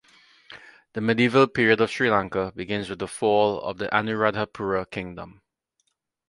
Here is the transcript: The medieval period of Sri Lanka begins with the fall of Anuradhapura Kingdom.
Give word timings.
The 0.93 1.01
medieval 1.01 1.45
period 1.45 1.79
of 1.79 1.91
Sri 1.91 2.09
Lanka 2.09 2.51
begins 2.55 2.89
with 2.89 2.97
the 2.97 3.07
fall 3.07 3.61
of 3.61 3.77
Anuradhapura 3.77 4.89
Kingdom. 4.89 5.41